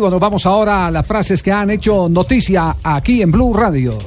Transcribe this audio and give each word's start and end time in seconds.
Bueno, 0.00 0.18
vamos 0.18 0.46
ahora 0.46 0.86
a 0.86 0.90
las 0.90 1.06
frases 1.06 1.42
que 1.42 1.52
han 1.52 1.68
hecho 1.70 2.08
noticia 2.08 2.74
aquí 2.82 3.20
en 3.20 3.30
Blue 3.30 3.52
Radio. 3.52 3.98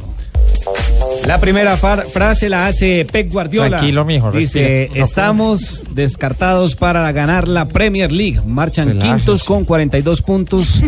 La 1.28 1.40
primera 1.40 1.78
far- 1.78 2.08
frase 2.08 2.50
la 2.50 2.66
hace 2.66 3.06
Pep 3.06 3.32
Guardiola. 3.32 3.70
Tranquilo, 3.78 4.04
mijo, 4.04 4.32
Dice, 4.32 4.86
respira. 4.88 5.00
No 5.00 5.06
estamos 5.06 5.84
descartados 5.92 6.76
para 6.76 7.12
ganar 7.12 7.48
la 7.48 7.68
Premier 7.68 8.12
League. 8.12 8.42
Marchan 8.48 8.88
Relájese. 8.88 9.14
quintos 9.16 9.44
con 9.44 9.64
42 9.64 10.22
puntos. 10.24 10.82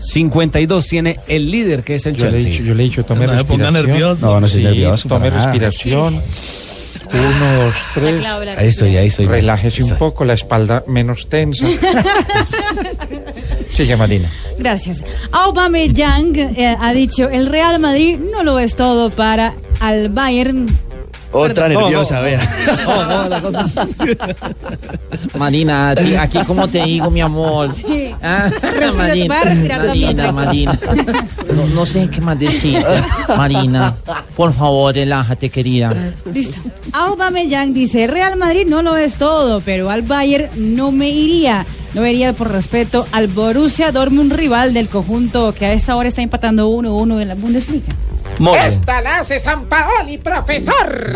52 0.00 0.86
tiene 0.86 1.18
el 1.28 1.50
líder 1.50 1.82
que 1.82 1.94
es 1.94 2.04
el 2.04 2.14
Yo 2.16 2.26
le 2.26 2.32
he 2.32 2.32
Chelsea. 2.42 2.52
dicho, 2.52 2.62
yo 2.64 2.74
le 2.74 2.82
he 2.82 2.86
dicho, 2.88 3.04
tome 3.06 3.26
No 3.26 3.32
me 3.32 3.42
ponga 3.44 3.70
respiración. 3.70 3.86
nervioso. 3.96 4.26
No, 4.26 4.40
no 4.40 4.48
soy 4.48 4.60
Sí, 4.60 4.64
nervioso, 4.66 5.08
Tome 5.08 5.30
respiración. 5.30 6.22
Uno, 7.08 7.64
dos, 7.64 7.74
tres. 7.94 8.26
Ahí 8.58 8.68
estoy, 8.68 8.96
ahí 8.98 9.06
estoy. 9.06 9.26
Relájese 9.28 9.82
un 9.82 9.96
poco, 9.96 10.26
la 10.26 10.34
espalda 10.34 10.84
menos 10.86 11.26
tensa. 11.30 11.64
Sigue, 13.70 13.96
Marina. 13.96 14.30
Gracias. 14.58 15.02
Aubameyang 15.32 16.36
eh, 16.36 16.76
ha 16.80 16.92
dicho, 16.92 17.28
el 17.28 17.46
Real 17.46 17.78
Madrid 17.78 18.18
no 18.18 18.42
lo 18.42 18.58
es 18.58 18.76
todo 18.76 19.10
para 19.10 19.54
al 19.80 20.08
Bayern. 20.08 20.66
Otra 21.32 21.68
No, 21.68 21.80
nerviosa, 21.82 22.20
vea. 22.20 22.40
La 23.28 23.40
cosa- 23.42 23.66
Marina, 25.38 25.90
aquí, 25.90 26.14
aquí 26.14 26.38
como 26.46 26.66
te 26.68 26.82
digo, 26.84 27.10
mi 27.10 27.20
amor. 27.20 27.74
Sí. 27.74 28.14
Ah, 28.22 28.48
Respira, 28.48 28.92
Marina, 28.92 29.38
tranquilo. 29.74 30.32
Marina. 30.32 30.78
No, 31.54 31.66
no 31.74 31.84
sé 31.86 32.08
qué 32.08 32.20
más 32.20 32.38
decirte. 32.38 32.86
Marina, 33.36 33.94
por 34.36 34.54
favor, 34.54 34.94
relájate, 34.94 35.50
querida. 35.50 35.92
Listo. 36.32 36.58
Aubameyang 36.92 37.74
dice, 37.74 38.06
Real 38.06 38.36
Madrid 38.36 38.66
no 38.66 38.80
lo 38.82 38.96
es 38.96 39.16
todo, 39.16 39.60
pero 39.60 39.90
al 39.90 40.02
Bayern 40.02 40.48
no 40.74 40.90
me 40.92 41.10
iría. 41.10 41.66
No 41.96 42.06
iría 42.06 42.34
por 42.34 42.52
respeto 42.52 43.06
al 43.10 43.26
Borussia 43.26 43.90
Dortmund, 43.90 44.30
rival 44.30 44.74
del 44.74 44.86
conjunto 44.86 45.54
que 45.54 45.64
a 45.64 45.72
esta 45.72 45.96
hora 45.96 46.08
está 46.08 46.20
empatando 46.20 46.68
1-1 46.68 47.22
en 47.22 47.28
la 47.28 47.34
Bundesliga. 47.34 47.86
Esta 48.66 49.00
la 49.00 49.20
hace 49.20 49.38
San 49.38 49.64
Paoli, 49.64 50.18
profesor. 50.18 51.14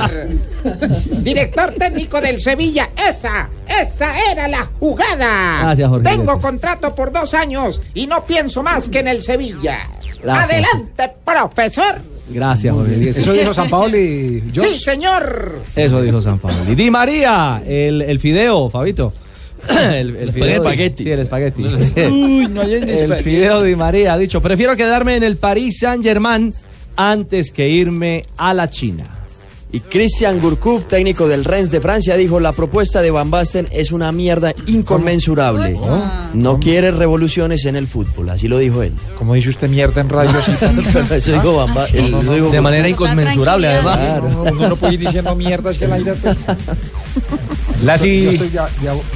Director 1.22 1.74
técnico 1.78 2.18
del 2.22 2.40
Sevilla. 2.40 2.88
Esa, 2.96 3.50
esa 3.68 4.32
era 4.32 4.48
la 4.48 4.66
jugada. 4.78 5.60
Gracias, 5.64 5.86
Jorge, 5.90 6.08
Tengo 6.08 6.22
gracias. 6.24 6.44
contrato 6.44 6.94
por 6.94 7.12
dos 7.12 7.34
años 7.34 7.82
y 7.92 8.06
no 8.06 8.24
pienso 8.24 8.62
más 8.62 8.88
que 8.88 9.00
en 9.00 9.08
el 9.08 9.20
Sevilla. 9.20 9.86
Gracias. 10.22 10.50
Adelante, 10.50 11.12
profesor. 11.26 11.96
Gracias, 12.30 12.72
Jorge. 12.74 13.10
Eso 13.10 13.32
dijo 13.34 13.52
San 13.52 13.68
Paoli. 13.68 14.44
Sí, 14.54 14.78
señor. 14.78 15.58
Eso 15.76 16.00
dijo 16.00 16.22
San 16.22 16.38
Pablo. 16.38 16.56
Y 16.66 16.74
Di 16.74 16.90
María, 16.90 17.62
el, 17.66 18.00
el 18.00 18.18
fideo, 18.18 18.70
Fabito. 18.70 19.12
El, 19.80 20.16
el 20.16 20.32
fideo- 20.32 20.50
espagueti. 20.56 21.02
Sí, 21.04 21.10
el 21.10 21.20
espagueti. 21.20 21.62
Uy, 22.10 22.48
no 22.48 22.62
hay 22.62 22.74
el 22.86 23.14
fideo 23.16 23.62
Di 23.62 23.76
María 23.76 24.14
ha 24.14 24.18
dicho, 24.18 24.40
prefiero 24.40 24.76
quedarme 24.76 25.16
en 25.16 25.22
el 25.22 25.36
Paris 25.36 25.78
Saint 25.80 26.02
Germain 26.02 26.52
antes 26.96 27.50
que 27.50 27.68
irme 27.68 28.26
a 28.36 28.52
la 28.54 28.68
China. 28.70 29.04
Y 29.72 29.78
Christian 29.78 30.40
Gurkuf, 30.40 30.86
técnico 30.86 31.28
del 31.28 31.44
Rennes 31.44 31.70
de 31.70 31.80
Francia, 31.80 32.16
dijo 32.16 32.40
la 32.40 32.50
propuesta 32.52 33.00
de 33.02 33.12
Van 33.12 33.30
Basten 33.30 33.68
es 33.70 33.92
una 33.92 34.10
mierda 34.10 34.52
inconmensurable. 34.66 35.78
No 36.34 36.58
quiere 36.58 36.90
revoluciones 36.90 37.64
en 37.66 37.76
el 37.76 37.86
fútbol, 37.86 38.30
así 38.30 38.48
lo 38.48 38.58
dijo 38.58 38.82
él. 38.82 38.92
Como 39.16 39.34
dice 39.34 39.50
usted 39.50 39.68
mierda 39.70 40.00
en 40.00 40.08
radio, 40.08 40.32
eso 41.12 41.32
dijo 41.32 41.56
Van 41.56 41.72
Ba- 41.72 41.86
él- 41.94 42.16
eso 42.20 42.34
dijo 42.34 42.48
De 42.48 42.60
manera 42.60 42.88
inconmensurable, 42.88 43.68
además. 43.68 44.20
No, 44.32 44.42
uno 44.42 44.68
no 44.70 44.74
puede 44.76 44.94
ir 44.94 45.00
diciendo 45.00 45.36
mierdas 45.36 45.78
que 45.78 45.84
el 45.84 45.92
aire 45.92 46.14
La, 47.84 47.96
si- 47.96 48.24
Yo 48.24 48.30
estoy 48.30 48.48
de, 48.48 48.58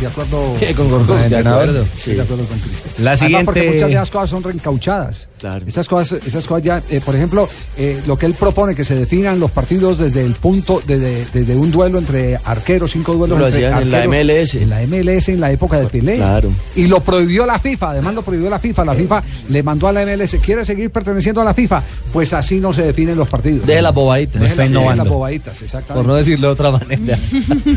acuerdo. 0.06 0.56
¿Qué, 0.58 0.74
con 0.74 0.88
Gorgos, 0.88 1.16
de 1.18 1.24
entrenador? 1.24 1.62
acuerdo, 1.68 1.82
estoy 1.94 2.14
de 2.14 2.22
acuerdo 2.22 2.44
con 2.46 2.58
Cristian. 2.58 2.94
La 3.04 3.12
Además, 3.12 3.42
porque 3.44 3.60
siguiente- 3.60 3.72
muchas 3.84 3.88
de 3.90 3.94
las 3.94 4.10
cosas 4.10 4.30
son 4.30 4.42
reencauchadas. 4.42 5.28
Claro. 5.44 5.66
Esas 5.68 5.86
cosas, 5.90 6.26
esas 6.26 6.46
cosas 6.46 6.62
ya, 6.62 6.82
eh, 6.88 7.02
por 7.04 7.14
ejemplo, 7.14 7.46
eh, 7.76 8.00
lo 8.06 8.16
que 8.16 8.24
él 8.24 8.32
propone 8.32 8.74
que 8.74 8.82
se 8.82 8.94
definan 8.94 9.38
los 9.38 9.50
partidos 9.50 9.98
desde 9.98 10.24
el 10.24 10.32
punto, 10.32 10.80
desde, 10.86 11.26
desde 11.34 11.54
un 11.54 11.70
duelo 11.70 11.98
entre 11.98 12.38
arqueros, 12.42 12.92
cinco 12.92 13.12
duelos 13.12 13.38
Lo 13.38 13.46
entre 13.48 13.66
hacían 13.66 13.82
en 13.82 13.90
la 13.90 14.06
MLS. 14.08 14.54
En 14.54 14.70
la 14.70 14.80
MLS 14.86 15.28
en 15.28 15.40
la 15.40 15.52
época 15.52 15.78
de 15.78 15.86
Pelé. 15.88 16.16
Claro. 16.16 16.50
Y 16.76 16.86
lo 16.86 17.00
prohibió 17.00 17.44
la 17.44 17.58
FIFA, 17.58 17.90
además 17.90 18.14
lo 18.14 18.22
prohibió 18.22 18.48
la 18.48 18.58
FIFA. 18.58 18.86
La 18.86 18.94
FIFA 18.94 19.22
le 19.50 19.62
mandó 19.62 19.86
a 19.86 19.92
la 19.92 20.06
MLS, 20.06 20.34
¿quiere 20.42 20.64
seguir 20.64 20.90
perteneciendo 20.90 21.42
a 21.42 21.44
la 21.44 21.52
FIFA? 21.52 21.82
Pues 22.10 22.32
así 22.32 22.58
no 22.58 22.72
se 22.72 22.80
definen 22.80 23.18
los 23.18 23.28
partidos. 23.28 23.66
De 23.66 23.82
las 23.82 23.92
bobaditas. 23.92 24.40
Deje 24.40 24.52
Está 24.52 24.64
innovando. 24.64 25.04
las 25.04 25.12
bobaditas, 25.12 25.60
exactamente. 25.60 26.02
Por 26.02 26.06
no 26.06 26.16
decirlo 26.16 26.46
de 26.46 26.52
otra 26.54 26.70
manera. 26.70 27.18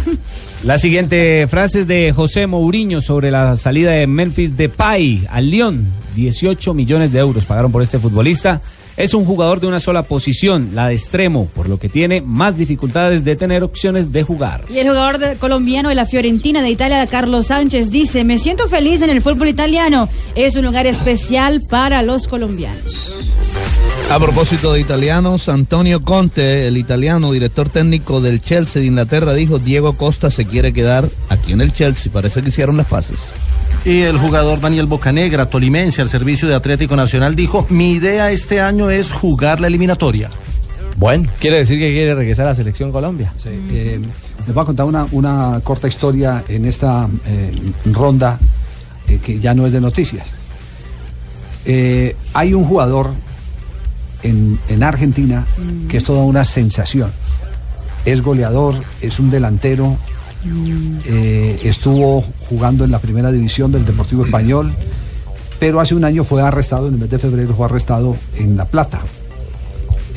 La 0.64 0.78
siguiente 0.78 1.46
frase 1.50 1.82
es 1.82 1.88
de 1.88 2.14
José 2.16 2.48
Mourinho 2.48 3.02
sobre 3.02 3.30
la 3.30 3.58
salida 3.58 3.92
de 3.92 4.08
Memphis 4.08 4.56
Depay 4.56 5.28
al 5.30 5.52
Lyon. 5.52 6.07
18 6.18 6.74
millones 6.74 7.12
de 7.14 7.20
euros 7.20 7.46
pagaron 7.46 7.72
por 7.72 7.84
este 7.84 8.00
futbolista. 8.00 8.60
Es 8.98 9.14
un 9.14 9.26
jugador 9.26 9.60
de 9.60 9.68
una 9.68 9.80
sola 9.80 10.02
posición, 10.02 10.72
la 10.74 10.88
de 10.88 10.96
extremo, 10.96 11.46
por 11.56 11.70
lo 11.70 11.78
que 11.78 11.88
tiene 11.88 12.20
más 12.22 12.58
dificultades 12.58 13.24
de 13.24 13.36
tener 13.36 13.62
opciones 13.64 14.12
de 14.12 14.24
jugar. 14.24 14.66
Y 14.74 14.80
el 14.80 14.88
jugador 14.88 15.20
de- 15.20 15.36
colombiano 15.36 15.90
de 15.90 15.96
la 15.96 16.08
Fiorentina 16.08 16.64
de 16.64 16.72
Italia, 16.72 17.06
Carlos 17.06 17.46
Sánchez, 17.48 17.92
dice, 17.92 18.24
me 18.24 18.40
siento 18.40 18.68
feliz 18.68 19.04
en 19.04 19.12
el 19.12 19.22
fútbol 19.22 19.50
italiano. 19.50 20.10
Es 20.34 20.56
un 20.56 20.66
lugar 20.66 20.88
especial 20.88 21.62
para 21.70 22.02
los 22.02 22.28
colombianos. 22.28 23.14
A 24.10 24.18
propósito 24.20 24.74
de 24.74 24.80
italianos, 24.80 25.48
Antonio 25.48 26.02
Conte, 26.02 26.68
el 26.68 26.78
italiano 26.78 27.32
director 27.32 27.70
técnico 27.70 28.20
del 28.20 28.42
Chelsea 28.42 28.82
de 28.82 28.88
Inglaterra, 28.88 29.34
dijo 29.36 29.60
Diego 29.60 29.94
Costa 29.94 30.32
se 30.32 30.46
quiere 30.46 30.74
quedar 30.74 31.08
aquí 31.30 31.52
en 31.52 31.62
el 31.62 31.72
Chelsea. 31.72 32.12
Parece 32.12 32.42
que 32.42 32.50
hicieron 32.50 32.78
las 32.78 32.88
paces. 32.88 33.32
Y 33.88 34.02
el 34.02 34.18
jugador 34.18 34.60
Daniel 34.60 34.86
Bocanegra, 34.86 35.46
tolimense 35.46 36.02
al 36.02 36.10
servicio 36.10 36.46
de 36.50 36.56
Atlético 36.56 36.98
Nacional, 36.98 37.38
dijo, 37.38 37.66
mi 37.70 37.94
idea 37.94 38.30
este 38.32 38.60
año 38.60 38.90
es 38.90 39.14
jugar 39.14 39.62
la 39.62 39.68
eliminatoria. 39.68 40.30
Bueno, 40.98 41.30
quiere 41.40 41.60
decir 41.60 41.80
que 41.80 41.94
quiere 41.94 42.14
regresar 42.14 42.48
a 42.48 42.50
la 42.50 42.54
selección 42.54 42.92
Colombia. 42.92 43.32
Sí, 43.38 43.48
eh, 43.48 44.02
les 44.46 44.54
voy 44.54 44.62
a 44.62 44.66
contar 44.66 44.88
una, 44.88 45.08
una 45.14 45.62
corta 45.64 45.88
historia 45.88 46.44
en 46.50 46.66
esta 46.66 47.08
eh, 47.28 47.58
ronda 47.94 48.38
eh, 49.08 49.20
que 49.24 49.40
ya 49.40 49.54
no 49.54 49.66
es 49.66 49.72
de 49.72 49.80
noticias. 49.80 50.28
Eh, 51.64 52.14
hay 52.34 52.54
un 52.54 52.66
jugador 52.66 53.12
en, 54.22 54.60
en 54.68 54.84
Argentina 54.84 55.46
que 55.88 55.96
es 55.96 56.04
toda 56.04 56.24
una 56.24 56.44
sensación. 56.44 57.10
Es 58.04 58.22
goleador, 58.22 58.76
es 59.02 59.18
un 59.18 59.30
delantero, 59.30 59.98
eh, 61.06 61.60
estuvo 61.64 62.24
jugando 62.50 62.84
en 62.84 62.92
la 62.92 63.00
primera 63.00 63.32
división 63.32 63.72
del 63.72 63.86
Deportivo 63.86 64.26
Español, 64.26 64.72
pero 65.60 65.80
hace 65.80 65.96
un 65.96 66.04
año 66.04 66.24
fue 66.24 66.42
arrestado, 66.42 66.88
en 66.88 66.96
el 66.96 67.00
mes 67.00 67.10
de 67.10 67.20
febrero 67.20 67.54
fue 67.54 67.66
arrestado 67.66 68.16
en 68.36 68.58
La 68.58 68.66
Plata. 68.66 69.02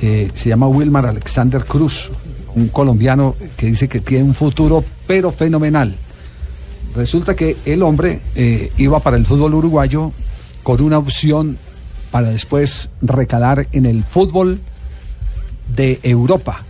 Eh, 0.02 0.30
se 0.34 0.48
llama 0.48 0.66
Wilmar 0.68 1.06
Alexander 1.06 1.64
Cruz, 1.64 2.10
un 2.54 2.68
colombiano 2.68 3.36
que 3.56 3.66
dice 3.66 3.88
que 3.88 4.00
tiene 4.00 4.24
un 4.24 4.34
futuro 4.34 4.84
pero 5.06 5.30
fenomenal. 5.30 5.94
Resulta 6.94 7.36
que 7.36 7.56
el 7.64 7.82
hombre 7.82 8.20
eh, 8.34 8.72
iba 8.78 9.00
para 9.00 9.16
el 9.16 9.24
fútbol 9.24 9.54
uruguayo 9.54 10.12
con 10.62 10.80
una 10.80 10.98
opción 10.98 11.56
para 12.10 12.30
después 12.30 12.90
recalar 13.00 13.68
en 13.72 13.86
el 13.86 14.02
fútbol 14.02 14.58
de 15.76 16.00
Europa, 16.02 16.64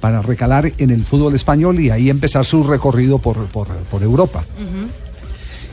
para 0.00 0.22
recalar 0.22 0.72
en 0.78 0.90
el 0.90 1.04
fútbol 1.04 1.34
español 1.34 1.80
y 1.80 1.90
ahí 1.90 2.08
empezar 2.10 2.44
su 2.44 2.62
recorrido 2.62 3.18
por, 3.18 3.36
por- 3.46 3.68
por 3.90 4.02
Europa. 4.02 4.44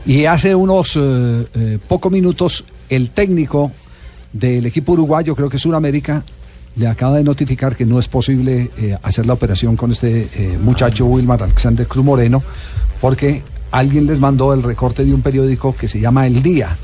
Y 0.05 0.25
hace 0.25 0.53
unos 0.53 0.95
eh, 0.95 1.47
eh, 1.55 1.79
pocos 1.87 2.11
minutos 2.11 2.63
el 2.89 3.09
técnico 3.09 3.71
del 4.33 4.65
equipo 4.65 4.93
uruguayo, 4.93 5.35
creo 5.35 5.49
que 5.49 5.57
es 5.57 5.63
Sudamérica, 5.63 6.23
le 6.75 6.87
acaba 6.87 7.17
de 7.17 7.23
notificar 7.23 7.75
que 7.75 7.85
no 7.85 7.97
es 7.99 8.07
posible 8.07 8.69
eh, 8.77 8.97
hacer 9.01 9.25
la 9.25 9.33
operación 9.33 9.75
con 9.75 9.91
este 9.93 10.27
muchacho 10.61 11.05
Wilmar 11.05 11.41
Alexander 11.41 11.87
Cruz 11.87 12.03
Moreno, 12.05 12.43
porque 13.01 13.41
alguien 13.71 14.05
les 14.05 14.19
mandó 14.19 14.53
el 14.53 14.61
recorte 14.61 15.03
de 15.05 15.13
un 15.13 15.21
periódico 15.21 15.75
que 15.75 15.87
se 15.87 15.99
llama 15.99 16.27
El 16.27 16.43
Día, 16.43 16.75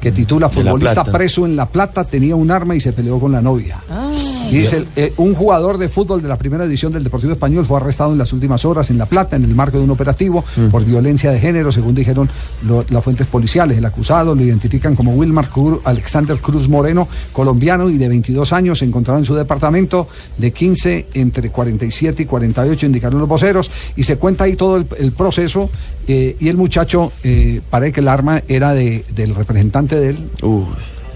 que 0.00 0.12
titula 0.12 0.48
De 0.48 0.54
La 0.62 0.70
Futbolista 0.70 1.02
preso 1.18 1.46
en 1.46 1.56
La 1.56 1.66
Plata, 1.68 2.04
tenía 2.04 2.36
un 2.36 2.50
arma 2.50 2.76
y 2.76 2.80
se 2.80 2.92
peleó 2.92 3.18
con 3.18 3.32
la 3.32 3.40
novia. 3.40 3.78
Y 4.07 4.07
dice, 4.50 4.84
eh, 4.96 5.12
un 5.18 5.34
jugador 5.34 5.78
de 5.78 5.88
fútbol 5.88 6.22
de 6.22 6.28
la 6.28 6.36
primera 6.38 6.64
edición 6.64 6.92
del 6.92 7.04
Deportivo 7.04 7.32
Español 7.32 7.66
fue 7.66 7.76
arrestado 7.78 8.12
en 8.12 8.18
las 8.18 8.32
últimas 8.32 8.64
horas 8.64 8.90
en 8.90 8.98
La 8.98 9.06
Plata 9.06 9.36
en 9.36 9.44
el 9.44 9.54
marco 9.54 9.78
de 9.78 9.84
un 9.84 9.90
operativo 9.90 10.44
por 10.70 10.84
violencia 10.84 11.30
de 11.30 11.38
género, 11.38 11.70
según 11.72 11.94
dijeron 11.94 12.28
lo- 12.66 12.84
las 12.90 13.04
fuentes 13.04 13.26
policiales. 13.26 13.76
El 13.78 13.84
acusado 13.84 14.34
lo 14.34 14.42
identifican 14.42 14.94
como 14.96 15.12
Wilmar 15.14 15.48
Cruz- 15.50 15.80
Alexander 15.84 16.38
Cruz 16.38 16.68
Moreno, 16.68 17.08
colombiano 17.32 17.90
y 17.90 17.98
de 17.98 18.08
22 18.08 18.52
años, 18.52 18.78
se 18.78 18.84
encontraba 18.84 19.18
en 19.18 19.24
su 19.24 19.34
departamento 19.34 20.08
de 20.38 20.50
15 20.52 21.06
entre 21.14 21.50
47 21.50 22.22
y 22.22 22.26
48, 22.26 22.86
indicaron 22.86 23.18
los 23.18 23.28
voceros, 23.28 23.70
y 23.96 24.02
se 24.04 24.16
cuenta 24.16 24.44
ahí 24.44 24.56
todo 24.56 24.76
el, 24.76 24.86
el 24.98 25.12
proceso. 25.12 25.68
eh, 26.10 26.36
y 26.40 26.48
el 26.48 26.56
muchacho, 26.56 27.12
eh, 27.22 27.60
parece 27.68 27.92
que 27.92 28.00
el 28.00 28.08
arma 28.08 28.42
era 28.48 28.72
de, 28.72 29.04
del 29.14 29.34
representante 29.34 29.96
de 30.00 30.08
él. 30.10 30.18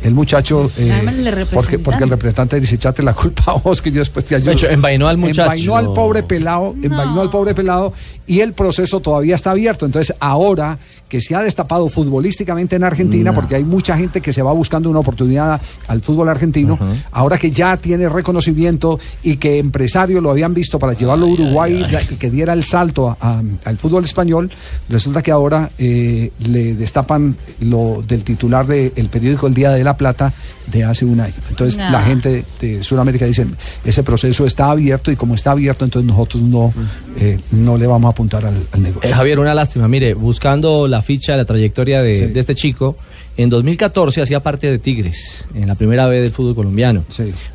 El 0.02 0.14
muchacho, 0.14 0.70
eh, 0.76 1.46
porque, 1.52 1.78
porque 1.78 2.04
el 2.04 2.10
representante 2.10 2.58
dice, 2.58 2.74
echate 2.74 3.02
la 3.02 3.14
culpa 3.14 3.44
a 3.46 3.52
vos 3.54 3.80
que 3.80 3.90
yo 3.92 4.00
después 4.00 4.24
te 4.24 4.34
ayudo. 4.34 4.50
De 4.50 4.54
hecho, 4.54 4.68
envainó 4.68 5.08
al 5.08 5.16
muchacho. 5.16 5.42
Envainó 5.42 5.76
al 5.76 5.92
pobre 5.92 6.22
pelado, 6.22 6.74
envainó 6.82 7.20
al 7.20 7.30
pobre 7.30 7.54
pelado 7.54 7.92
y 8.26 8.40
el 8.40 8.52
proceso 8.52 9.00
todavía 9.00 9.34
está 9.34 9.50
abierto. 9.50 9.86
Entonces, 9.86 10.14
ahora 10.20 10.78
que 11.08 11.20
se 11.20 11.34
ha 11.34 11.40
destapado 11.42 11.88
futbolísticamente 11.90 12.76
en 12.76 12.84
Argentina, 12.84 13.30
No. 13.32 13.34
porque 13.34 13.56
hay 13.56 13.64
mucha 13.64 13.96
gente 13.98 14.22
que 14.22 14.32
se 14.32 14.40
va 14.40 14.52
buscando 14.52 14.88
una 14.88 15.00
oportunidad 15.00 15.60
al 15.88 16.00
fútbol 16.00 16.28
argentino, 16.30 16.78
ahora 17.10 17.36
que 17.36 17.50
ya 17.50 17.76
tiene 17.76 18.08
reconocimiento 18.08 18.98
y 19.22 19.36
que 19.36 19.58
empresarios 19.58 20.22
lo 20.22 20.30
habían 20.30 20.54
visto 20.54 20.78
para 20.78 20.94
llevarlo 20.94 21.26
a 21.26 21.28
Uruguay 21.28 21.84
y 22.10 22.16
que 22.16 22.30
diera 22.30 22.54
el 22.54 22.64
salto 22.64 23.10
a- 23.10 23.16
a- 23.20 23.42
al 23.66 23.76
fútbol 23.76 24.04
español, 24.04 24.50
resulta 24.88 25.20
que 25.22 25.30
ahora 25.30 25.68
eh, 25.78 26.32
le 26.46 26.74
destapan 26.76 27.36
lo 27.60 28.02
del 28.06 28.22
titular 28.22 28.66
del 28.66 29.08
periódico 29.10 29.46
El 29.46 29.54
Día 29.54 29.70
de 29.72 29.84
la 29.84 29.96
Plata 29.96 30.32
de 30.66 30.84
hace 30.84 31.04
un 31.04 31.20
año. 31.20 31.34
Entonces, 31.50 31.76
No. 31.78 31.90
la 31.90 32.02
gente 32.02 32.44
de, 32.60 32.68
de 32.78 32.84
Sudamérica 32.84 33.26
dice, 33.26 33.46
ese 33.84 34.02
proceso 34.02 34.46
está 34.46 34.70
abierto 34.70 35.10
y 35.12 35.16
como 35.16 35.34
está 35.34 35.50
abierto, 35.50 35.84
entonces 35.84 36.08
nosotros 36.10 36.42
no, 36.42 36.72
eh, 37.18 37.38
no 37.50 37.76
le 37.76 37.86
vamos 37.86 38.10
a 38.10 38.14
apuntar 38.22 38.46
al, 38.46 38.54
al 38.72 38.82
negocio. 38.82 39.08
Eh, 39.10 39.12
Javier, 39.12 39.38
una 39.40 39.54
lástima. 39.54 39.88
Mire, 39.88 40.14
buscando 40.14 40.86
la 40.88 41.02
ficha, 41.02 41.36
la 41.36 41.44
trayectoria 41.44 42.02
de, 42.02 42.28
de 42.28 42.40
este 42.40 42.54
chico, 42.54 42.96
en 43.36 43.50
2014 43.50 44.22
hacía 44.22 44.40
parte 44.40 44.70
de 44.70 44.78
Tigres, 44.78 45.46
en 45.54 45.66
la 45.66 45.74
primera 45.74 46.06
B 46.06 46.20
del 46.20 46.32
fútbol 46.32 46.54
colombiano. 46.54 47.04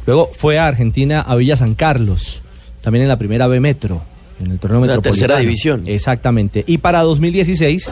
Luego 0.05 0.29
fue 0.37 0.59
a 0.59 0.67
Argentina, 0.67 1.21
a 1.21 1.35
Villa 1.35 1.55
San 1.55 1.75
Carlos, 1.75 2.41
también 2.81 3.03
en 3.03 3.09
la 3.09 3.17
primera 3.17 3.47
B 3.47 3.59
Metro, 3.59 4.01
en 4.43 4.51
el 4.51 4.59
torneo 4.59 4.81
La 4.81 4.87
metropolitano. 4.87 5.13
tercera 5.27 5.39
división. 5.39 5.83
Exactamente. 5.85 6.63
Y 6.67 6.79
para 6.79 7.01
2016, 7.03 7.89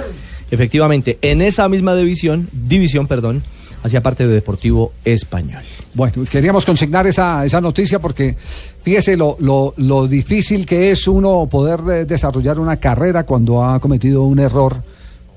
efectivamente, 0.52 1.18
en 1.22 1.42
esa 1.42 1.68
misma 1.70 1.96
división, 1.96 2.50
división, 2.52 3.08
perdón, 3.08 3.42
hacía 3.86 4.02
parte 4.02 4.28
de 4.28 4.34
Deportivo 4.34 4.94
Español. 5.06 5.62
Bueno, 5.94 6.26
queríamos 6.30 6.66
consignar 6.66 7.06
esa, 7.06 7.46
esa 7.46 7.62
noticia 7.62 8.00
porque 8.00 8.36
fíjese 8.82 9.16
lo, 9.16 9.38
lo, 9.40 9.76
lo 9.78 10.08
difícil 10.08 10.66
que 10.66 10.92
es 10.92 11.08
uno 11.08 11.48
poder 11.50 12.08
desarrollar 12.08 12.60
una 12.60 12.78
carrera 12.78 13.24
cuando 13.24 13.64
ha 13.64 13.80
cometido 13.80 14.24
un 14.24 14.40
error 14.40 14.82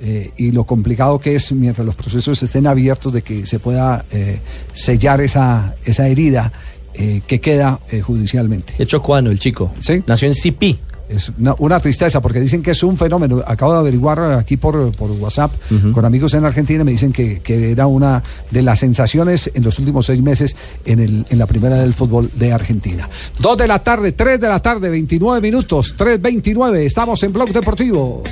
eh, 0.01 0.31
y 0.39 0.51
lo 0.53 0.65
complicado 0.65 1.19
que 1.19 1.35
es 1.35 1.53
mientras 1.53 1.85
los 1.85 1.95
procesos 1.95 2.43
estén 2.43 2.67
abiertos 2.67 3.13
de 3.13 3.21
que 3.23 3.45
se 3.45 3.59
pueda 3.59 4.07
eh, 4.11 4.39
sellar 4.73 5.21
esa, 5.21 5.75
esa 5.85 6.09
herida 6.09 6.51
eh, 6.95 7.21
que 7.27 7.41
queda 7.41 7.79
judicialmente. 8.03 8.75
De 8.79 8.85
hecho, 8.85 9.03
Cuano, 9.03 9.31
el 9.31 9.39
chico, 9.39 9.73
nació 10.07 10.29
en 10.29 10.35
Cipí. 10.35 10.79
Es 11.09 11.31
una, 11.39 11.55
una 11.59 11.81
tristeza 11.81 12.21
porque 12.21 12.41
dicen 12.41 12.63
que 12.63 12.73
es 12.73 12.83
un 12.83 12.97
fenómeno. 12.97 13.43
Acabo 13.47 13.73
de 13.73 13.79
averiguar 13.79 14.21
aquí 14.33 14.57
por, 14.57 14.95
por 14.97 15.11
WhatsApp 15.13 15.53
con 15.93 16.05
amigos 16.05 16.35
en 16.35 16.45
Argentina 16.45 16.83
y 16.83 16.85
me 16.85 16.93
dicen 16.93 17.13
que, 17.13 17.41
que 17.41 17.73
era 17.73 17.87
una 17.87 18.23
de 18.51 18.63
las 18.63 18.79
sensaciones 18.79 19.51
en 19.55 19.65
los 19.65 19.79
últimos 19.79 20.07
seis 20.07 20.21
meses 20.21 20.55
en, 20.85 21.01
el, 21.01 21.27
en 21.29 21.39
la 21.39 21.47
primera 21.47 21.77
del 21.77 21.95
fútbol 21.95 22.31
de 22.35 22.53
Argentina. 22.53 23.09
Dos 23.39 23.57
de 23.57 23.67
la 23.67 23.83
tarde, 23.83 24.13
tres 24.13 24.41
de 24.41 24.49
la 24.49 24.61
tarde, 24.61 24.89
29 24.89 25.41
minutos, 25.41 25.95
3.29. 25.97 26.77
Estamos 26.79 27.23
en 27.23 27.33
Blog 27.33 27.53
Deportivo. 27.53 28.23